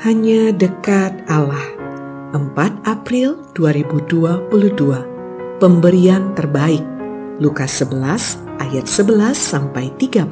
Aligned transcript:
Hanya 0.00 0.48
dekat 0.48 1.28
Allah. 1.28 1.76
4 2.32 2.56
April 2.88 3.36
2022. 3.52 4.48
Pemberian 5.60 6.32
terbaik. 6.32 6.80
Lukas 7.36 7.84
11 7.84 8.40
ayat 8.64 8.88
11 8.88 9.36
sampai 9.36 9.92
13. 10.00 10.24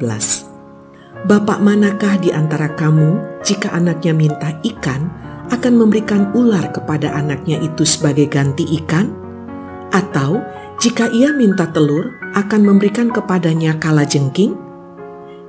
Bapak 1.29 1.61
manakah 1.61 2.17
di 2.17 2.33
antara 2.33 2.73
kamu 2.73 3.21
jika 3.45 3.69
anaknya 3.69 4.09
minta 4.17 4.57
ikan 4.65 5.05
akan 5.53 5.73
memberikan 5.77 6.33
ular 6.33 6.73
kepada 6.73 7.13
anaknya 7.13 7.61
itu 7.61 7.85
sebagai 7.85 8.25
ganti 8.25 8.65
ikan? 8.81 9.13
Atau 9.93 10.41
jika 10.81 11.13
ia 11.13 11.29
minta 11.29 11.69
telur 11.69 12.09
akan 12.33 12.73
memberikan 12.73 13.13
kepadanya 13.13 13.77
kala 13.77 14.01
jengking? 14.01 14.57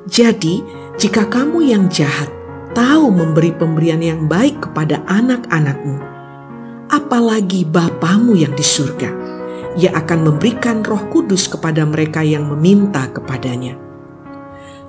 Jadi, 0.05 0.60
jika 1.00 1.24
kamu 1.24 1.73
yang 1.73 1.88
jahat 1.88 2.28
tahu 2.73 3.10
memberi 3.10 3.51
pemberian 3.55 4.02
yang 4.02 4.20
baik 4.30 4.62
kepada 4.62 5.02
anak-anakmu, 5.11 5.98
apalagi 6.91 7.66
Bapamu 7.66 8.38
yang 8.38 8.55
di 8.55 8.62
surga, 8.62 9.11
ia 9.78 9.91
akan 9.95 10.30
memberikan 10.30 10.83
roh 10.83 11.06
kudus 11.11 11.47
kepada 11.47 11.87
mereka 11.87 12.23
yang 12.23 12.47
meminta 12.51 13.06
kepadanya. 13.11 13.78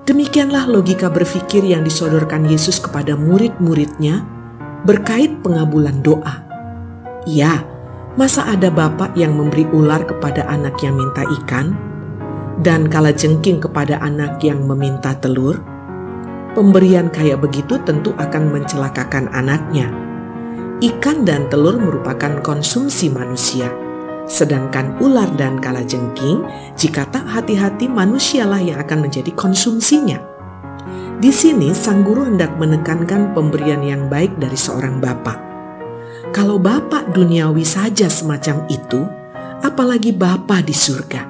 Demikianlah 0.02 0.66
logika 0.66 1.14
berpikir 1.14 1.62
yang 1.62 1.86
disodorkan 1.86 2.50
Yesus 2.50 2.82
kepada 2.82 3.14
murid-muridnya 3.14 4.26
berkait 4.82 5.46
pengabulan 5.46 6.02
doa. 6.02 6.42
Ya, 7.30 7.62
masa 8.18 8.50
ada 8.50 8.74
bapak 8.74 9.14
yang 9.14 9.38
memberi 9.38 9.70
ular 9.70 10.02
kepada 10.02 10.50
anak 10.50 10.82
yang 10.82 10.98
minta 10.98 11.22
ikan, 11.42 11.78
dan 12.66 12.90
kala 12.90 13.14
jengking 13.14 13.62
kepada 13.62 14.02
anak 14.02 14.42
yang 14.42 14.66
meminta 14.66 15.14
telur? 15.22 15.71
Pemberian 16.52 17.08
kayak 17.08 17.40
begitu 17.40 17.80
tentu 17.88 18.12
akan 18.20 18.52
mencelakakan 18.52 19.32
anaknya. 19.32 19.88
Ikan 20.84 21.24
dan 21.24 21.48
telur 21.48 21.80
merupakan 21.80 22.44
konsumsi 22.44 23.08
manusia, 23.08 23.72
sedangkan 24.28 25.00
ular 25.00 25.32
dan 25.40 25.64
kalajengking 25.64 26.44
jika 26.76 27.08
tak 27.08 27.24
hati-hati 27.24 27.88
manusialah 27.88 28.60
yang 28.60 28.84
akan 28.84 29.08
menjadi 29.08 29.32
konsumsinya. 29.32 30.20
Di 31.24 31.32
sini 31.32 31.72
sang 31.72 32.04
guru 32.04 32.28
hendak 32.28 32.52
menekankan 32.60 33.32
pemberian 33.32 33.80
yang 33.88 34.12
baik 34.12 34.36
dari 34.36 34.60
seorang 34.60 35.00
bapak. 35.00 35.40
Kalau 36.36 36.60
bapak 36.60 37.16
duniawi 37.16 37.64
saja 37.64 38.12
semacam 38.12 38.68
itu, 38.68 39.08
apalagi 39.64 40.12
bapak 40.12 40.68
di 40.68 40.76
surga. 40.76 41.22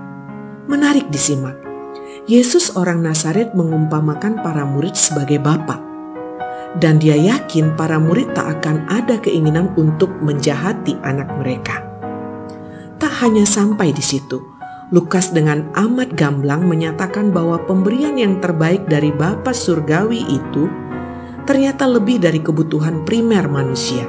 Menarik 0.66 1.14
disimak. 1.14 1.61
Yesus 2.32 2.80
orang 2.80 3.04
Nazaret 3.04 3.52
mengumpamakan 3.52 4.40
para 4.40 4.64
murid 4.64 4.96
sebagai 4.96 5.36
bapak. 5.44 5.84
Dan 6.80 6.96
dia 6.96 7.20
yakin 7.20 7.76
para 7.76 8.00
murid 8.00 8.32
tak 8.32 8.64
akan 8.64 8.88
ada 8.88 9.20
keinginan 9.20 9.68
untuk 9.76 10.08
menjahati 10.24 10.96
anak 11.04 11.28
mereka. 11.36 11.84
Tak 12.96 13.12
hanya 13.20 13.44
sampai 13.44 13.92
di 13.92 14.00
situ, 14.00 14.40
Lukas 14.96 15.36
dengan 15.36 15.76
amat 15.76 16.16
gamblang 16.16 16.64
menyatakan 16.72 17.36
bahwa 17.36 17.60
pemberian 17.68 18.16
yang 18.16 18.40
terbaik 18.40 18.88
dari 18.88 19.12
Bapa 19.12 19.52
Surgawi 19.52 20.24
itu 20.32 20.72
ternyata 21.44 21.84
lebih 21.84 22.16
dari 22.16 22.40
kebutuhan 22.40 23.04
primer 23.04 23.52
manusia, 23.52 24.08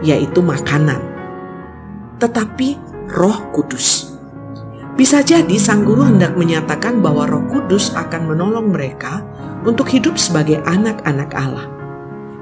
yaitu 0.00 0.40
makanan. 0.40 1.04
Tetapi 2.16 2.80
roh 3.12 3.52
kudus. 3.52 4.13
Bisa 4.94 5.26
jadi 5.26 5.58
sang 5.58 5.82
guru 5.82 6.06
hendak 6.06 6.38
menyatakan 6.38 7.02
bahwa 7.02 7.26
Roh 7.26 7.42
Kudus 7.50 7.90
akan 7.98 8.30
menolong 8.30 8.70
mereka 8.70 9.26
untuk 9.66 9.90
hidup 9.90 10.14
sebagai 10.14 10.62
anak-anak 10.62 11.34
Allah. 11.34 11.66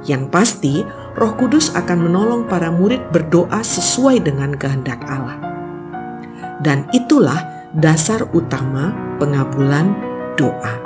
Yang 0.05 0.25
pasti, 0.29 0.75
Roh 1.17 1.33
Kudus 1.41 1.73
akan 1.73 2.13
menolong 2.13 2.45
para 2.45 2.69
murid 2.69 3.09
berdoa 3.09 3.65
sesuai 3.65 4.21
dengan 4.21 4.53
kehendak 4.53 5.01
Allah. 5.09 5.41
Dan 6.61 6.85
itulah 6.93 7.41
dasar 7.73 8.29
utama 8.37 8.93
pengabulan 9.17 9.97
doa. 10.37 10.77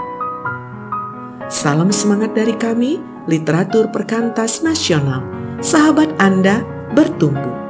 Salam 1.50 1.90
semangat 1.90 2.30
dari 2.38 2.54
kami, 2.54 3.02
literatur 3.26 3.90
perkantas 3.90 4.62
nasional. 4.62 5.26
Sahabat 5.58 6.14
Anda 6.22 6.62
bertumbuh 6.94 7.65